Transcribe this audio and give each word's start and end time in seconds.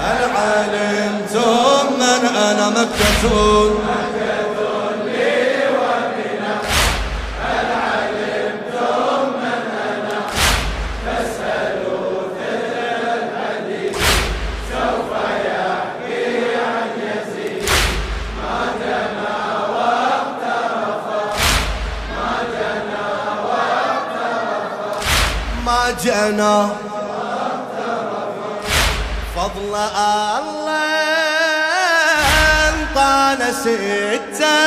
هل 0.00 0.30
علمتم 0.36 1.92
من 1.98 2.36
أنا 2.36 2.70
مكة 2.70 3.28
ما 25.98 26.04
جنى 26.04 26.58
فضل 29.36 29.74
الله 29.74 30.78
انطانا 32.68 33.52
ستة. 33.52 34.58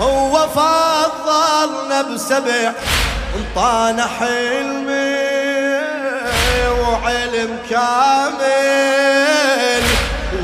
هو 0.00 0.48
فضلنا 0.48 2.02
بسبع. 2.02 2.72
انطانا 3.36 4.06
حلمي 4.06 5.28
وعلم 6.80 7.58
كامل. 7.70 8.98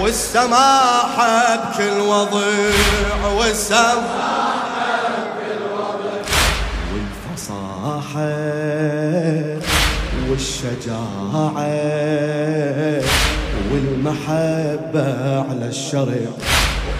والسماحة 0.00 1.56
بكل 1.56 2.00
وضع 2.00 2.46
والسماحة 3.24 4.44
والفصاحة 6.92 8.43
والشجاعة 10.34 11.52
والمحبة 13.70 15.08
على 15.50 15.66
الشرع 15.68 16.26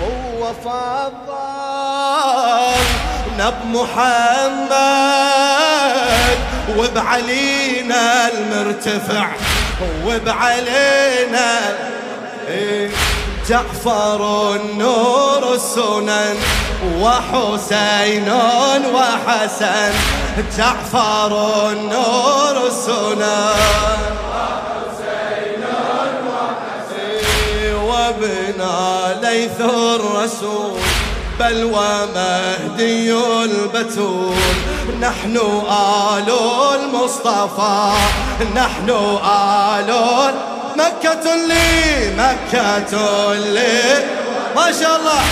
وهو 0.01 0.53
فضل 0.65 1.35
نب 3.39 3.55
محمد 3.73 4.75
وبعلينا 6.79 8.03
المرتفع 8.29 9.27
وبعلينا 10.07 11.51
جعفر 13.49 14.55
النور 14.55 15.55
السنن 15.55 16.37
وحسين 17.01 18.29
وحسن. 18.95 20.24
جعفر 20.39 21.33
النور 21.71 22.67
السنن 22.67 24.05
وابنا 27.85 29.17
ليث 29.23 29.61
الرسول 29.61 30.81
بل 31.41 31.65
ومهدي 31.65 33.13
البتول. 33.45 34.35
نحن 35.01 35.37
آل 35.71 36.33
المصطفى 36.75 37.93
نحن 38.57 38.91
آل 39.71 39.91
مكة 40.77 41.35
لي 41.35 42.11
مكة 42.19 43.35
لي. 43.35 44.05
ما 44.57 44.73
شاء 44.81 44.97
الله. 44.97 45.23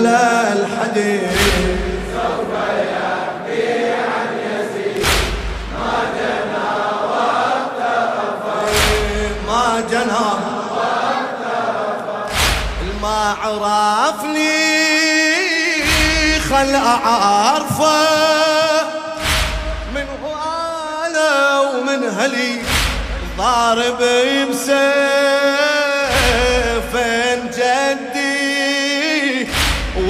ثقل 0.00 0.06
الحديث. 0.06 1.30
سوف 2.12 2.52
يحكي 2.90 3.92
عن 3.92 4.28
يزيد 4.46 5.06
ما 5.74 5.92
جنى 6.16 6.68
ما 9.46 9.64
جنى 9.90 10.28
ما 13.02 13.20
عرفني 13.42 14.56
خل 16.50 16.74
أعرفه. 16.74 18.00
من 19.94 20.06
هو 20.24 20.34
أنا 21.06 21.60
ومن 21.60 22.00
هلي 22.18 22.62
ضارب 23.38 24.00
بسيف. 24.50 25.39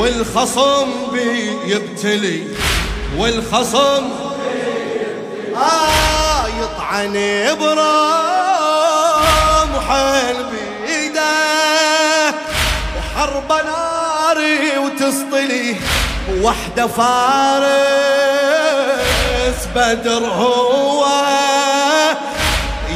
والخصم 0.00 0.88
بي 1.12 1.50
يبتلي 1.66 2.42
والخصم 3.18 4.08
آه 5.56 6.46
يطعن 6.48 7.12
برمح 7.60 7.80
بيده 10.50 11.30
وحرب 12.98 13.52
ناري 13.66 14.78
وتسطلي 14.78 15.76
وحدة 16.42 16.86
فارس 16.86 17.70
بدر 19.74 20.26
هو. 20.26 21.06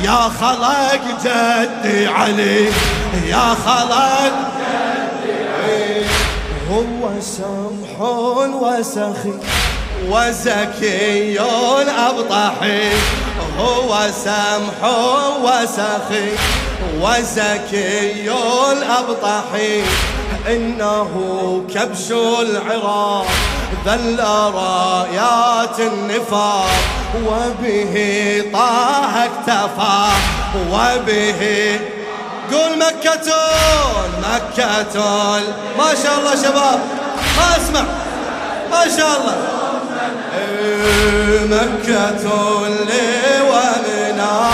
يا 0.04 0.30
خلق 0.40 1.00
جدي 1.24 2.06
علي 2.06 2.68
يا 3.26 3.56
خلق 3.66 4.32
سمح 7.94 8.00
وسخي 8.62 9.32
وزكي 10.10 11.40
أبطحي 11.40 12.92
هو 13.58 13.98
سمح 14.24 14.90
وسخي 15.42 16.28
وزكي 17.00 18.30
الأبطحي 18.72 19.82
إنه 20.48 21.10
كبش 21.74 22.10
العراق 22.40 23.26
ذل 23.86 24.24
رايات 24.54 25.80
النفاق 25.80 26.70
وبه 27.26 28.44
طه 28.52 29.24
اكتفى 29.24 30.08
وبه 30.72 31.80
قول 32.52 32.78
مكة 32.78 33.32
مكة 34.22 35.00
ما 35.78 35.94
شاء 36.02 36.18
الله 36.18 36.34
شباب. 36.34 37.03
ما 37.36 37.56
أسمع. 37.56 37.84
ما 38.70 38.96
شاء 38.96 39.20
الله. 39.20 39.36
مكة 41.44 42.26
لي 42.68 43.40
ومنا 43.50 44.50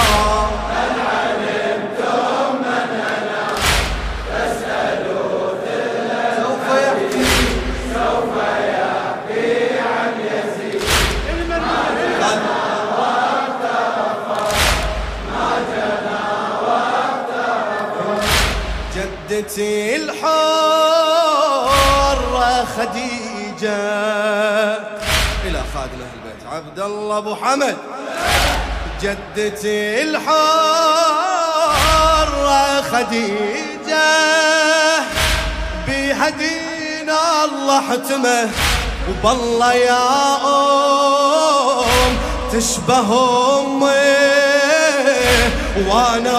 خديجة. 22.91 23.79
إلى 25.47 25.63
خادم 25.75 26.01
أهل 26.01 26.11
البيت. 26.17 26.43
عبد 26.53 26.81
الله 26.81 27.19
أبو 27.19 27.35
حمد. 27.35 27.77
جدتي 29.03 30.03
الحرة 30.03 30.31
خديجة. 32.83 34.11
بها 35.87 36.29
دين 36.29 37.11
الله 37.45 37.81
حتمه. 37.81 38.51
وبالله 39.09 39.73
يا 39.73 40.37
أم 41.77 42.19
تشبه 42.53 43.11
أمي. 43.61 44.21
وأنا 45.89 46.37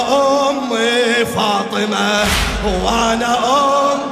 أمي 0.50 1.26
فاطمة. 1.26 2.26
وأنا 2.84 3.38
امي 3.38 4.11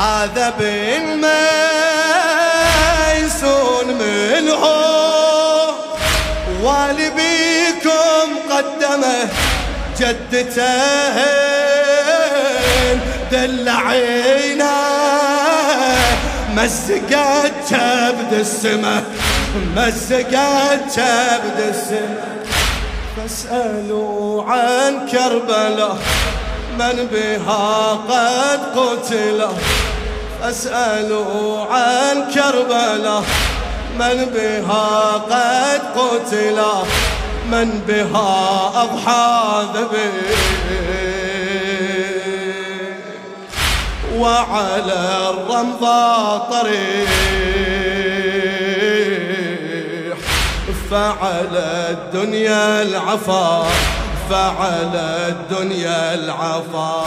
هذا 0.00 0.54
بن 0.58 1.26
ميسون 3.16 3.86
منه 3.86 4.64
والبيكم 6.62 8.28
قدمه 8.50 9.28
جدته 9.98 11.20
دلعينا 13.32 14.76
مسقت 16.56 17.52
كبد 17.70 18.32
السماء 18.32 19.04
مسقت 19.76 20.80
كبد 20.96 21.60
السماء 21.68 22.46
فاسألوا 23.16 24.44
عن 24.44 25.08
كربلاء 25.08 25.98
من 26.78 27.08
بها 27.12 27.92
قد 27.92 28.60
قتل 28.78 29.48
فاسألوا 30.40 31.64
عن 31.64 32.32
كربلاء 32.34 33.22
من 33.98 34.24
بها 34.34 35.12
قد 35.12 35.80
قتل 35.98 36.62
من 37.50 37.80
بها 37.88 38.72
أضحى 38.82 39.64
ذبيح. 39.74 40.40
وعلى 44.16 45.30
الرمضة 45.30 46.38
طريح 46.38 47.10
فعلى 50.90 51.70
الدنيا 51.90 52.82
العفا 52.82 53.66
فعلى 54.30 55.28
الدنيا 55.28 56.14
العفا. 56.14 57.06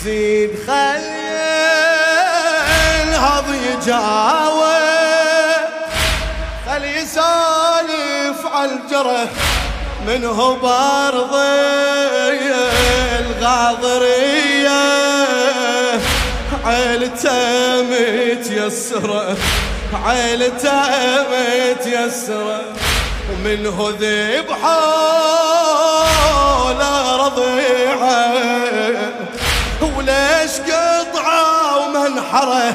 يزيد 0.00 0.50
خليل 0.66 1.10
هض 3.14 3.44
يجاوب 3.54 4.60
خل 6.66 6.84
يسالف 6.84 8.46
على 8.54 8.70
الجرح 8.70 9.30
منه 10.06 10.56
برضي 10.56 11.40
الغاضرية. 13.20 14.80
عيلته 16.64 17.82
متيسرة 17.82 19.36
عيلته 20.06 20.82
متيسرة 21.30 22.60
ومنه 23.32 23.94
ذبحة 24.00 24.80
لا 26.78 27.16
رضيعة. 27.16 29.09
وليش 30.00 30.50
قطعة 30.60 31.78
ومنحرة 31.78 32.74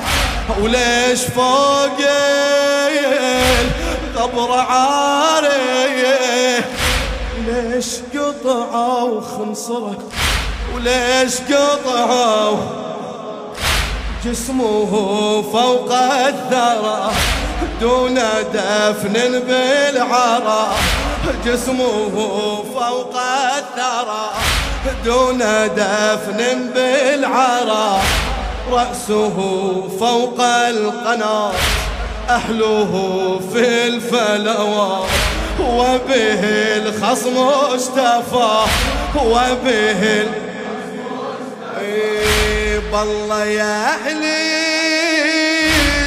وليش 0.62 1.22
فوق 1.22 2.00
القبر 4.04 4.52
عاري؟ 4.60 5.48
ليش 7.48 7.88
قطعة 8.16 9.04
وخنصرة 9.04 9.98
وليش 10.76 11.34
قطعة 11.42 12.58
جسمه 14.26 14.92
فوق 15.54 15.92
الثرى 15.92 17.12
دون 17.82 18.20
دفن 18.54 19.40
بالعرى؟ 19.40 20.76
جسمه 21.46 22.16
فوق 22.74 23.16
الثرى 23.58 24.26
دون 25.06 25.40
دفن 25.78 26.40
بالعرى. 26.76 28.02
رأسه 28.72 29.38
فوق 30.00 30.42
القناة 30.42 31.52
أهله 32.30 32.94
في 33.54 33.88
الفلوى. 33.88 35.06
وبه 35.60 36.44
الخصم 36.78 37.38
اشتفى 37.76 38.66
وبه 39.16 40.26
بالله 42.92 43.46
يا 43.46 43.94
أهلي 43.94 44.46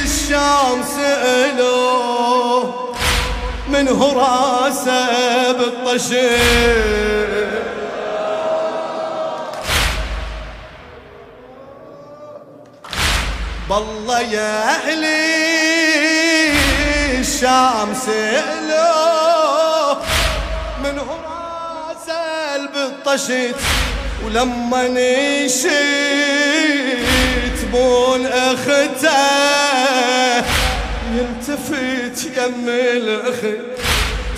الشام 0.03 0.83
سألوا 0.95 2.58
من 3.79 3.87
هو 3.87 4.11
راسه 4.11 5.51
بالطشير. 5.51 7.29
بالله 13.69 14.19
يا 14.21 14.69
أهلي 14.69 15.39
الشام 17.19 17.93
سألوا 18.05 19.93
من 20.83 20.99
هو 20.99 21.15
راسه 21.25 22.67
بالطشيت 22.73 23.55
ولما 24.25 24.87
نشيت 24.87 25.69
بون 27.71 28.25
اخته 28.25 29.38
يلتفت 31.59 32.37
يم 32.37 32.65
الاخت 32.69 33.59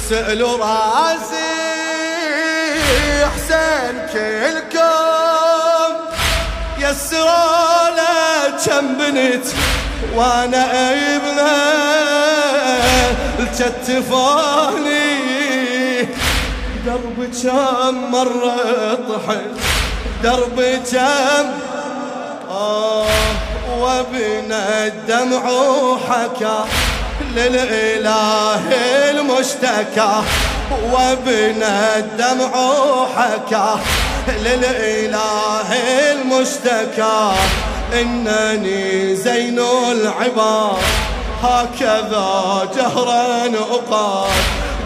سألوا 0.10 0.58
راسي 0.58 1.52
حسين 3.36 3.96
كلكم. 4.14 5.92
يسروا 6.80 7.90
له 7.90 8.58
كم 8.66 8.88
بنت 8.98 9.46
وأنا 10.16 10.92
ابنة 11.16 11.52
التفاني 13.60 15.12
درب 16.86 17.30
كم 17.44 18.12
مرة 18.12 18.94
طحت 18.94 19.42
درب 20.24 20.58
كم 20.92 21.52
آه 22.50 23.06
وبنا 23.80 24.86
الدمع 24.88 25.50
وحكى 25.50 26.60
للإله 27.36 28.62
المشتكى 29.10 30.22
وبنا 30.94 31.98
الدمع 31.98 32.52
وحكى 32.56 33.76
للإله 34.28 35.70
المشتكى 36.12 37.32
إنني 37.94 39.16
زين 39.16 39.60
العباد. 39.92 40.78
هكذا 41.44 42.70
جهرا 42.76 43.52
أقاد 43.72 44.30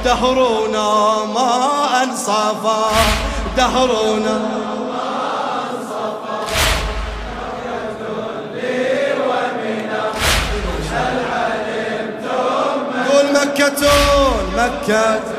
دهرنا 0.06 1.18
ما 1.36 1.70
أنصفا 2.04 2.92
دهرنا 3.58 4.42
مكة 13.36 13.84
مكة. 14.58 15.35